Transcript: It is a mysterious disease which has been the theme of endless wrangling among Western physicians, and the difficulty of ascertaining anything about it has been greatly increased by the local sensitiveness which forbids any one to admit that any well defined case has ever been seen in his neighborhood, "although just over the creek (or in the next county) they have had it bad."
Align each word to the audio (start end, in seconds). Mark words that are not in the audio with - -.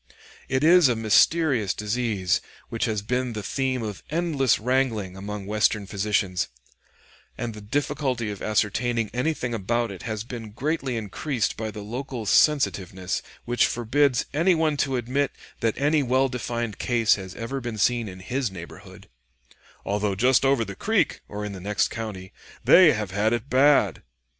It 0.49 0.63
is 0.63 0.89
a 0.89 0.95
mysterious 0.95 1.75
disease 1.75 2.41
which 2.69 2.85
has 2.85 3.03
been 3.03 3.33
the 3.33 3.43
theme 3.43 3.83
of 3.83 4.01
endless 4.09 4.57
wrangling 4.57 5.15
among 5.15 5.45
Western 5.45 5.85
physicians, 5.85 6.47
and 7.37 7.53
the 7.53 7.61
difficulty 7.61 8.31
of 8.31 8.41
ascertaining 8.41 9.11
anything 9.13 9.53
about 9.53 9.91
it 9.91 10.01
has 10.01 10.23
been 10.23 10.53
greatly 10.53 10.97
increased 10.97 11.55
by 11.55 11.69
the 11.69 11.83
local 11.83 12.25
sensitiveness 12.25 13.21
which 13.45 13.67
forbids 13.67 14.25
any 14.33 14.55
one 14.55 14.75
to 14.77 14.95
admit 14.95 15.33
that 15.59 15.77
any 15.79 16.01
well 16.01 16.29
defined 16.29 16.79
case 16.79 17.13
has 17.13 17.35
ever 17.35 17.61
been 17.61 17.77
seen 17.77 18.07
in 18.09 18.21
his 18.21 18.49
neighborhood, 18.49 19.07
"although 19.85 20.15
just 20.15 20.43
over 20.43 20.65
the 20.65 20.73
creek 20.73 21.21
(or 21.27 21.45
in 21.45 21.51
the 21.51 21.59
next 21.61 21.89
county) 21.89 22.33
they 22.63 22.93
have 22.93 23.11
had 23.11 23.33
it 23.33 23.51
bad." 23.51 24.01